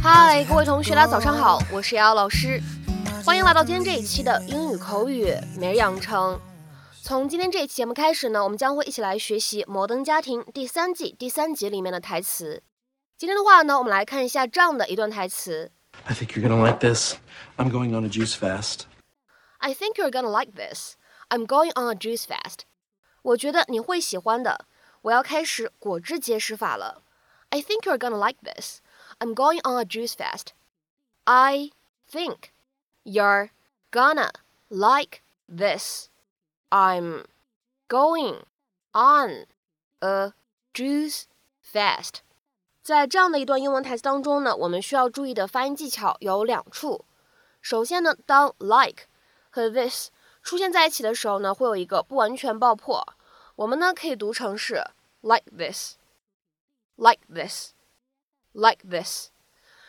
[0.00, 2.62] 嗨，各位同学，大家早上好，我是瑶瑶老师，
[3.24, 6.40] 欢迎来到今天这一期的英语口语每日养成。
[7.02, 12.62] 从今天这一期节目开始呢，我们将会一起来学习《摩登家庭》第三季第三集里面的台词。
[13.18, 15.72] 今天的话呢，我们来看一下这样的一段台词。
[16.04, 17.16] I think you're gonna like this.
[17.56, 18.82] I'm going on a juice fast.
[19.58, 20.94] I think you're gonna like this.
[21.28, 22.60] I'm going on a juice fast.
[23.22, 24.66] 我觉得你会喜欢的。
[25.02, 27.02] 我要开始果汁节食法了。
[27.51, 28.79] I think you're gonna like this.
[29.19, 30.47] I'm going on a juice fast.
[31.25, 31.71] I
[32.11, 32.51] think
[33.03, 33.49] you're
[33.91, 34.31] gonna
[34.69, 36.09] like this.
[36.69, 37.23] I'm
[37.87, 38.43] going
[38.93, 39.45] on
[40.01, 40.33] a
[40.73, 41.23] juice
[41.61, 42.21] fast.
[42.83, 47.05] 在这样的一段英文台词当中呢，我们需要注意的发音技巧有两处。
[47.61, 49.05] 首先呢，当 like
[49.49, 50.09] 和 this
[50.41, 53.05] 出现在一起的时候呢，会有一个不完全爆破。
[53.55, 54.83] 我们呢可以读成是
[55.21, 55.97] like this，like
[57.29, 59.29] this，like this。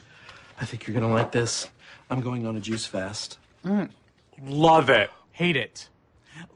[0.59, 1.69] I think you're gonna like this.
[2.09, 3.37] I'm going on a juice fast.
[4.43, 5.09] Love it.
[5.31, 5.87] Hate it.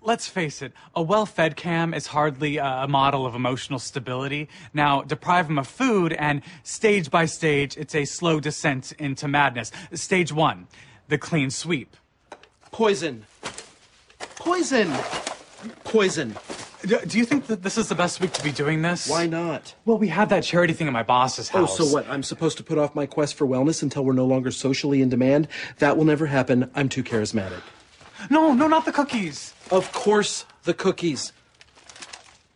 [0.02, 4.48] Let's face it, a well fed cam is hardly uh, a model of emotional stability.
[4.72, 9.72] Now, deprive him of food, and stage by stage, it's a slow descent into madness.
[9.92, 10.68] Stage one,
[11.08, 11.96] the clean sweep.
[12.72, 13.24] Poison.
[14.36, 14.92] Poison.
[15.84, 16.36] Poison.
[16.86, 19.08] Do you think that this is the best week to be doing this?
[19.08, 19.74] Why not?
[19.84, 21.80] Well, we had that charity thing at my boss's oh, house.
[21.80, 22.08] Oh, so what?
[22.08, 25.08] I'm supposed to put off my quest for wellness until we're no longer socially in
[25.08, 25.48] demand?
[25.78, 26.70] That will never happen.
[26.74, 27.62] I'm too charismatic.
[28.30, 29.54] No, no, not the cookies.
[29.70, 31.32] Of course, the cookies.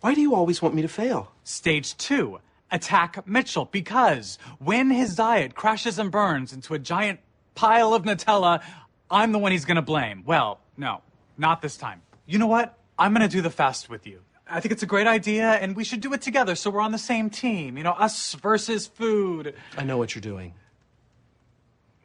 [0.00, 1.32] Why do you always want me to fail?
[1.44, 7.20] Stage two, attack Mitchell because when his diet crashes and burns into a giant
[7.54, 8.62] pile of Nutella,
[9.10, 10.22] I'm the one he's gonna blame.
[10.24, 11.02] Well, no,
[11.36, 12.02] not this time.
[12.26, 12.78] You know what?
[12.98, 14.20] I'm gonna do the fast with you.
[14.48, 16.92] I think it's a great idea and we should do it together so we're on
[16.92, 17.76] the same team.
[17.76, 19.54] You know, us versus food.
[19.76, 20.54] I know what you're doing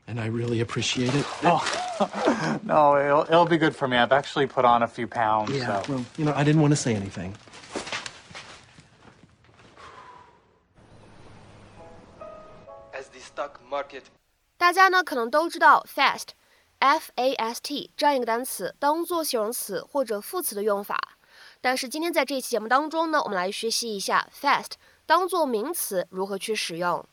[0.07, 1.25] And I really appreciate it.
[2.65, 3.97] No, it'll, it'll be good for me.
[3.97, 5.53] I've actually put on a few pounds.
[5.53, 5.93] Yeah, so.
[5.93, 7.35] well, you know, I didn't want to say anything.
[13.01, 14.03] as the stock market
[14.59, 20.99] 大家呢可能都知道 fast，f a s t 这样一个单词当做形容词或者副词的用法。
[21.63, 24.73] 但是今天在这期节目当中呢，我们来学习一下 fast
[25.07, 27.07] 当做名词如何去使用。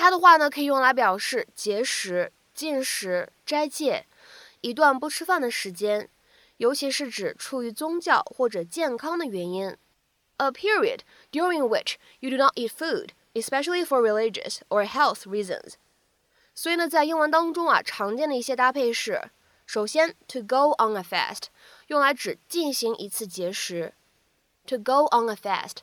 [0.00, 4.06] 它的话呢可以用来表示节食、禁食、斋戒，
[4.60, 6.08] 一段不吃饭的时间，
[6.58, 9.76] 尤其是指出于宗教或者健康的原因。
[10.36, 11.00] A period
[11.32, 15.72] during which you do not eat food, especially for religious or health reasons.
[16.54, 19.32] 所以呢，在英文当中啊，常见的一些搭配是：
[19.66, 21.46] 首先，to go on a fast，
[21.88, 23.94] 用来指进行一次节食
[24.64, 25.78] ，to go on a fast。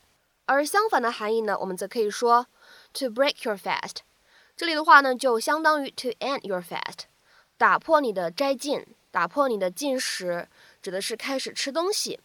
[0.45, 2.47] 而相反的含义呢，我们则可以说
[2.95, 3.97] to break your fast。
[4.57, 7.03] 这里的话呢，就相当于 to end your fast，
[7.57, 10.47] 打破你的斋禁，打破你的禁食，
[10.81, 12.19] 指的是开始吃东西。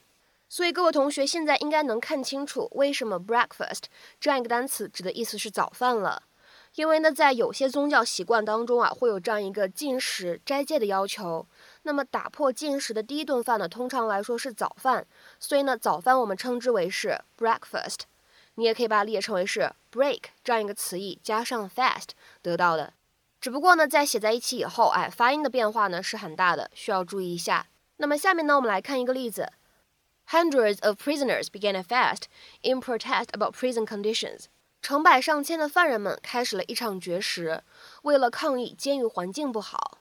[0.48, 3.82] 所以各位同学现在应该能看清楚，为什么 breakfast
[4.20, 6.22] 这样一个单词指的意思是早饭了。
[6.76, 11.44] 因为呢，在有些宗教习惯当中啊，会有这样一个禁食斋戒的要求。
[11.82, 15.04] 那么打破禁食的第一顿饭呢，通常来说是早饭，
[15.41, 18.00] 所以呢，早饭我们称之为是 breakfast。
[18.55, 22.09] 你也可以把它理解成为是 break 这样一个词义加上 fast
[22.43, 22.93] 得到的。
[23.41, 27.69] 只不过呢，在写在一起以后，哎，发音的变化呢是很大的，需要注意一下。
[27.97, 29.53] 那么下面呢，我们来看一个例子
[30.28, 32.25] ：Hundreds of prisoners began a fast
[32.62, 34.44] in protest about prison conditions.
[34.82, 37.62] 成百上千的犯人们开始了一场绝食，
[38.03, 39.99] 为了抗议监狱环境不好。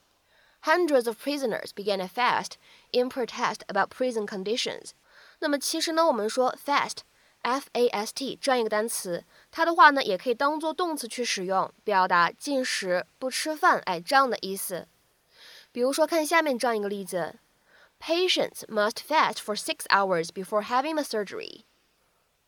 [0.64, 2.54] Hundreds of prisoners began a fast
[2.92, 4.92] in protest about prison conditions。
[5.40, 7.00] 那么其实呢，我们说 fast
[7.42, 14.88] F A S T，这样一个单词，它的话呢也可以当做动词去使用，表达进食、不吃饭，哎，这样的意思。
[15.72, 17.40] 比如说，看下面这样一个例子
[18.00, 21.64] ：Patients must fast for six hours before having the surgery。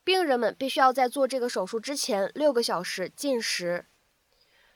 [0.04, 3.86] 病人们必须要在做这个手术之前六个小时进食。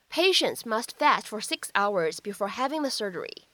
[0.09, 3.47] Patients must fast for six hours before having the surgery。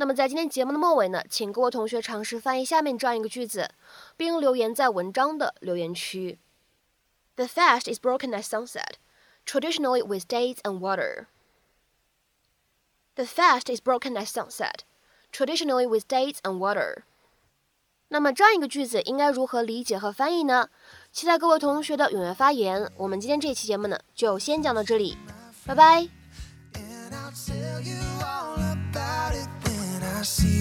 [0.00, 3.68] 那么在今天节目的末尾呢，请各位同学尝试翻译下面这样一个句子，
[4.16, 6.38] 并留言在文章的留言区。
[7.36, 8.94] The fast is broken at sunset,
[9.44, 11.26] traditionally with dates and water.
[13.14, 14.84] The fast is broken at sunset,
[15.30, 17.02] traditionally with dates and water.
[18.08, 20.70] 那么这样一个句子应该如何理解和翻译呢？
[21.12, 22.90] 期待各位同学的踊跃发言。
[22.96, 25.18] 我们今天这期节目呢，就先讲到这里，
[25.66, 26.19] 拜拜。
[30.20, 30.59] así.